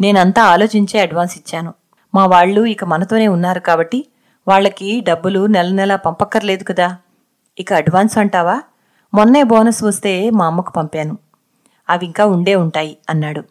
నేనంతా 0.00 0.42
ఆలోచించే 0.44 1.00
అడ్వాన్స్ 1.00 1.38
ఇచ్చాను. 1.38 1.74
మా 2.14 2.26
వాళ్ళు 2.26 2.60
ఇక 2.66 2.84
మనతోనే 2.84 3.28
ఉన్నారు 3.28 3.60
కాబట్టి 3.60 4.06
వాళ్ళకి 4.48 5.00
డబ్బులు 5.00 5.46
నెల 5.46 5.68
నెల 5.72 5.96
పంపక్కర్లేదు 5.96 6.64
కదా. 6.64 6.96
ఇక 7.58 7.72
అడ్వాన్స్ 7.72 8.18
అంటావా? 8.18 8.62
మొన్నే 9.14 9.42
బోనస్ 9.42 9.84
వస్తే 9.84 10.30
మా 10.30 10.46
అమ్మకు 10.46 10.72
పంపాను. 10.72 11.18
అవి 11.90 12.06
ఇంకా 12.06 12.26
ఉండే 12.26 12.54
ఉంటాయి 12.54 12.96
అన్నాడు. 13.10 13.44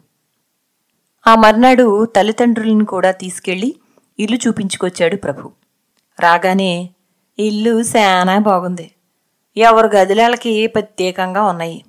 ఆ 1.26 1.34
మర్నాడు 1.34 2.04
తల్లిదండ్రులను 2.04 2.84
కూడా 2.84 3.10
తీసుకెళ్ళి 3.12 3.74
ఇల్లు 4.18 4.38
చూపించుకొచ్చాడు 4.48 5.16
ప్రభు. 5.16 5.50
రాగానే 6.20 6.90
ఇల్లు 7.38 7.82
శానా 7.82 8.38
బాగుంది. 8.38 8.90
ఎవరి 9.56 9.88
గదిలేళ్ళకి 9.96 10.66
ప్రత్యేకంగా 10.66 11.42
ఉన్నాయి. 11.42 11.84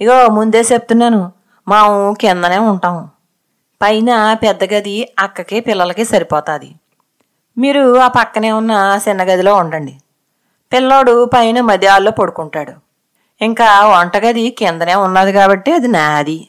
ఇగో 0.00 0.28
ముందే 0.28 0.60
చెప్తున్నాను 0.60 1.32
మాము 1.68 2.16
కిందనే 2.20 2.58
ఉంటాం. 2.58 3.10
పైన 3.82 4.34
పెద్ద 4.34 4.64
గది 4.74 5.08
అక్కకి 5.18 5.60
పిల్లలకి 5.60 6.04
సరిపోతుంది. 6.04 6.74
మీరు 7.58 7.98
ఆ 7.98 8.08
పక్కనే 8.08 8.52
ఉన్న 8.52 9.00
చిన్న 9.08 9.22
గదిలో 9.22 9.54
ఉండండి. 9.54 9.94
పిల్లోడు 10.72 11.24
పైన 11.24 11.60
మధ్యాల్లో 11.60 12.10
పడుకుంటాడు. 12.10 12.72
ఇంకా 13.40 13.86
వంటగది 13.86 14.50
కిందనే 14.50 14.94
ఉన్నది 14.94 15.32
కాబట్టి 15.32 15.72
అది 15.72 15.88
నాది. 15.88 16.48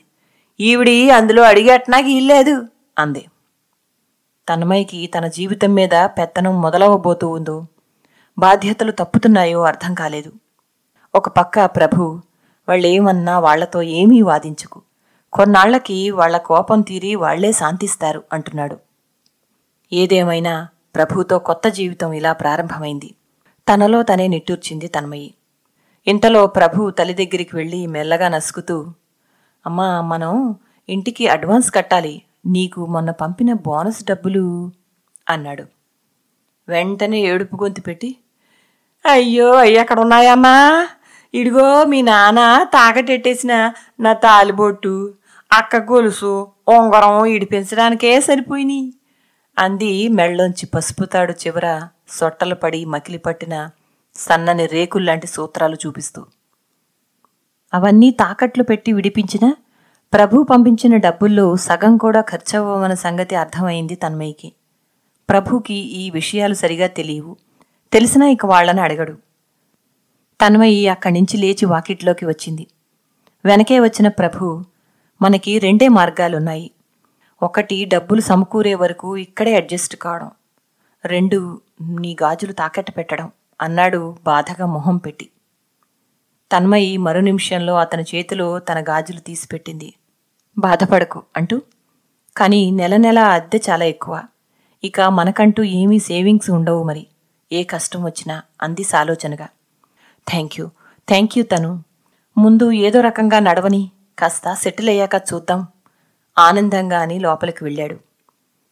ఈవిడి 0.60 1.10
అందులో 1.10 1.44
అడిగట్నాకి 1.44 2.12
ఇల్లేదు 2.12 2.68
అంది. 3.00 3.26
తన్మయ్యకి 4.50 5.08
తన 5.08 5.28
జీవితం 5.28 5.74
మీద 5.74 5.90
పెత్తనం 6.06 6.62
మొదలవబోతూ 6.62 7.30
ఉందో 7.30 7.66
బాధ్యతలు 8.40 8.92
తప్పుతున్నాయో 8.92 9.62
అర్థం 9.62 9.94
కాలేదు. 9.94 10.32
ఒక 11.16 11.30
పక్క 11.30 11.66
ప్రభు 11.66 12.22
వాళ్ళేమన్నా 12.70 13.40
వాళ్ళతో 13.40 13.82
ఏమీ 13.82 14.22
వాదించుకు. 14.22 14.82
కొన్నాళ్ళకి 15.34 16.12
వాళ్ళ 16.12 16.38
కోపం 16.38 16.82
తీరి 16.82 17.16
వాళ్ళే 17.16 17.52
శాంతిస్తారు 17.52 18.24
అంటున్నాడు. 18.34 18.78
ఏదేమైనా 19.94 20.68
ప్రభుతో 20.96 21.40
కొత్త 21.40 21.68
జీవితం 21.68 22.14
ఇలా 22.14 22.34
ప్రారంభమైంది. 22.34 23.16
తనలో 23.74 24.04
తనే 24.04 24.28
నిట్టూర్చింది 24.28 24.88
తన్మయి. 24.88 25.34
ఇంతలో 26.08 26.48
ప్రభు 26.48 26.90
తల్లి 26.90 27.14
దగ్గరికి 27.14 27.56
వెళ్ళి 27.56 27.88
మెల్లగా 27.88 28.30
నసుకుతూ 28.30 28.88
అమ్మా 29.66 30.02
మనం 30.02 30.56
ఇంటికి 30.90 31.28
అడ్వాన్స్ 31.28 31.74
కట్టాలి. 31.74 32.22
నీకు 32.46 32.86
మొన్న 32.86 33.12
పంపిన 33.12 33.54
బోనస్ 33.54 34.04
డబ్బులు 34.04 34.72
అన్నాడు. 35.30 35.64
వెంటనే 36.70 37.20
ఏడుపు 37.22 37.64
గొంతు 37.64 37.82
పెట్టి 37.82 38.16
అయ్యో 39.06 39.56
అయ్యి 39.56 39.78
అక్కడ 39.78 40.00
ఉన్నాయమ్మా? 40.00 40.88
ఇడిగో 41.34 41.84
మీ 41.84 42.02
నాన్న 42.02 42.64
తాకటెట్టేసిన 42.64 43.74
నా 44.00 44.14
తాలిబొట్టు 44.14 45.14
అక్క 45.52 45.76
గొలుసు 45.76 46.48
ఉంగరం 46.68 47.26
ఇడిపించడానికే 47.26 48.22
సరిపోయినాయి 48.22 48.94
అంది 49.60 50.08
మెళ్ళలోంచి 50.08 50.66
పసుపుతాడు 50.66 51.32
చివర 51.32 51.88
సొట్టలు 52.10 52.56
పడి 52.56 52.86
మకిలి 52.86 53.18
పట్టిన 53.18 53.70
సన్నని 54.16 54.66
రేకుల్లాంటి 54.66 55.28
సూత్రాలు 55.28 55.76
చూపిస్తూ. 55.76 56.26
అవన్నీ 57.74 58.12
తాకట్లు 58.12 58.64
పెట్టి 58.64 58.94
విడిపించిన 58.94 59.54
ప్రభు 60.14 60.44
పంపించిన 60.44 60.98
డబ్బుల్లో 60.98 61.56
సగం 61.56 61.98
కూడా 61.98 62.22
ఖర్చవ్వమన్న 62.22 62.94
సంగతి 62.94 63.36
అర్థమైంది 63.36 63.96
తన్మయ్యకి. 63.96 64.52
ప్రభుకి 65.30 65.74
ఈ 65.74 66.10
విషయాలు 66.10 66.54
సరిగా 66.54 66.88
తెలియవు. 66.88 67.38
తెలిసినా 67.94 68.26
ఇక 68.28 68.46
వాళ్ళని 68.46 68.82
అడగడు. 68.82 69.14
తన్మయ్యి 70.42 70.88
అక్కడి 70.88 71.14
నుంచి 71.14 71.38
లేచి 71.38 71.66
వాకిట్లోకి 71.66 72.26
వచ్చింది. 72.26 72.68
వెనకే 73.46 73.80
వచ్చిన 73.80 74.08
ప్రభు 74.08 74.64
మనకి 75.22 75.60
రెండే 75.60 75.88
మార్గాలున్నాయి. 75.88 76.72
ఒకటి 77.44 77.86
డబ్బులు 77.86 78.22
సమకూరే 78.22 78.76
వరకు 78.76 79.18
ఇక్కడే 79.18 79.56
అడ్జస్ట్ 79.56 79.96
కావడం. 79.96 80.32
రెండు 81.06 81.62
నీ 82.00 82.16
గాజులు 82.24 82.54
తాకట్టు 82.54 82.92
పెట్టడం 82.92 83.32
అన్నాడు 83.62 84.18
బాధగా 84.26 84.66
మొహం 84.66 84.98
పెట్టి. 84.98 85.30
తన్మయి 86.52 86.98
మరో 86.98 87.22
నిమిషంలో 87.22 87.76
అతని 87.76 88.04
చేతిలో 88.16 88.60
తన 88.60 88.84
గాజులు 88.90 89.20
తీసిపెట్టింది. 89.20 89.94
బాధపడకు 90.58 91.24
అంటూ. 91.38 91.62
కానీ 92.38 92.72
నెల 92.72 92.96
నెల 92.96 93.20
అద్దె 93.20 93.60
చాలా 93.70 93.86
ఎక్కువ. 93.86 94.24
ఇక 94.84 95.02
మనకంటూ 95.02 95.64
ఏమీ 95.64 96.00
సేవింగ్స్ 96.00 96.50
ఉండవు 96.50 96.84
మరి. 96.84 97.08
ఏ 97.52 97.64
కష్టం 97.64 98.04
వచ్చినా 98.04 98.42
అంది 98.62 98.84
సాలోచనగా. 98.84 99.48
Thank 100.28 100.60
you. 100.60 100.70
థ్యాంక్ 101.08 101.38
యూ 101.38 101.44
తను. 101.44 101.84
ముందు 102.38 102.72
ఏదో 102.72 103.02
రకంగా 103.02 103.40
నడవని 103.40 103.92
కాస్త 104.20 104.54
సెటిల్ 104.54 104.90
అయ్యాక 104.90 105.16
చూద్దాం. 105.16 105.68
ఆనందంగా 106.38 107.00
అని 107.00 107.20
లోపలికి 107.20 107.64
వెళ్ళాడు. 107.64 108.00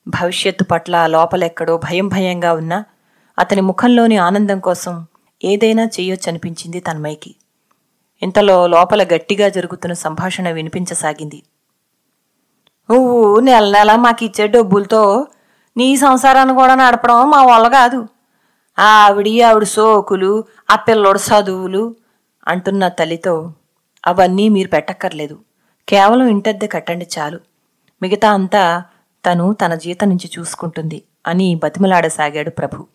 భవిష్యత్తు 0.07 0.63
పట్ల 0.63 1.07
లోపలెక్కడో 1.07 1.77
భయం 1.77 2.07
భయంగా 2.07 2.53
ఉన్నా 2.53 2.85
అతని 3.39 3.61
ముఖంలోని 3.61 4.17
ఆనందం 4.17 4.59
కోసం 4.59 5.07
ఏదైనా 5.43 5.83
చేయొచ్చనిపించింది 5.83 6.79
తన్మయ్యకి 6.79 7.35
ఇంతలో 8.23 8.67
లోపల 8.67 9.03
గట్టిగా 9.03 9.49
జరుగుతున్న 9.49 9.93
సంభాషణ 9.93 10.49
వినిపించసాగింది. 10.49 11.43
నువ్వు 12.91 13.39
నెల 13.39 13.71
నెల 13.71 13.95
మాకిచ్చే 13.95 14.47
డబ్బులతో 14.47 15.27
నీ 15.77 15.97
సంసారాన్ని 15.97 16.55
కూడా 16.55 16.75
నడపడం 16.75 17.29
మా 17.29 17.43
వల్ల 17.45 17.67
కాదు. 17.67 18.07
ఆవిడి 18.79 19.41
ఆవిడ 19.41 19.63
సోకులు 19.63 20.43
ఆ 20.69 20.75
పిల్లోడు 20.75 21.19
చదువులు 21.19 21.95
అంటున్న 22.47 22.87
తల్లితో 22.87 23.53
అవన్నీ 24.07 24.49
మీరు 24.49 24.67
పెట్టక్కర్లేదు. 24.67 25.39
కేవలం 25.89 26.27
ఇంటద్దె 26.27 26.67
కట్టండి 26.67 27.07
చాలు. 27.19 27.39
మిగతా 28.01 28.31
అంతా 28.31 28.83
తను 29.25 29.53
తన 29.53 29.75
జీతం 29.75 30.09
నుంచి 30.09 30.29
చూసుకుంటుంది 30.39 31.03
అని 31.27 31.55
బతిమలాడసాగాడు 31.55 32.49
ప్రభు. 32.49 32.87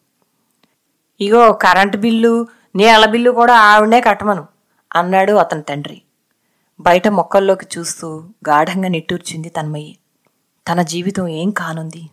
ఇగో 1.21 1.53
కరెంటు 1.53 1.97
బిల్లు 1.97 2.47
నీళ్ళ 2.77 3.07
బిల్లు 3.07 3.31
కూడా 3.31 3.55
ఆవిడే 3.55 4.01
కట్టమను. 4.01 4.58
అన్నాడు 4.95 5.33
అతని 5.33 5.63
తండ్రి. 5.63 6.03
బయట 6.81 7.09
మొక్కల్లోకి 7.09 7.67
చూస్తూ 7.79 8.25
గాఢంగా 8.49 8.89
నిట్టూర్చింది 8.89 9.49
తన్మయ్యి. 9.49 9.99
తన 10.69 10.83
జీవితం 10.83 11.29
ఏం 11.29 11.51
కానుంది? 11.51 12.11